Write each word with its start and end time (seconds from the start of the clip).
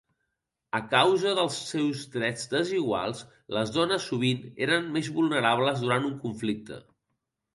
A 0.77 0.79
causa 0.93 1.33
dels 1.39 1.57
seus 1.71 2.05
drets 2.15 2.47
desiguals, 2.53 3.21
les 3.57 3.73
dones 3.77 4.09
sovint 4.13 4.41
eren 4.69 4.89
més 4.97 5.11
vulnerables 5.19 5.83
durant 5.85 6.09
un 6.13 6.19
conflicte. 6.27 6.83